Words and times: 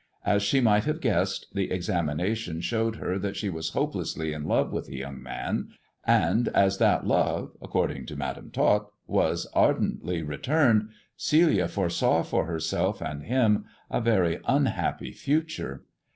As 0.25 0.41
she 0.41 0.61
might 0.61 0.85
have 0.85 0.99
guessed, 0.99 1.45
the 1.53 1.69
examination 1.71 2.59
showed 2.59 2.95
her 2.95 3.19
that 3.19 3.35
she 3.35 3.51
was 3.51 3.69
hopelessly 3.69 4.33
in 4.33 4.45
love 4.45 4.73
with 4.73 4.87
the 4.87 4.97
young 4.97 5.21
man; 5.21 5.67
and 6.03 6.47
as 6.55 6.79
that 6.79 7.05
love, 7.05 7.51
according 7.61 8.07
to 8.07 8.15
Madam 8.15 8.49
Tot, 8.49 8.89
was 9.05 9.45
ardently 9.53 10.23
re 10.23 10.37
turned, 10.37 10.89
Celia 11.17 11.67
foresaw 11.67 12.23
for 12.23 12.47
herself 12.47 12.99
and 12.99 13.21
him 13.21 13.65
a 13.91 14.01
very 14.01 14.39
unhappy 14.47 15.11
future. 15.11 15.83